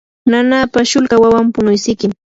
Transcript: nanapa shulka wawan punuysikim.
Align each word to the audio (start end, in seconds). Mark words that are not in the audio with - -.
nanapa 0.31 0.79
shulka 0.89 1.15
wawan 1.23 1.47
punuysikim. 1.53 2.11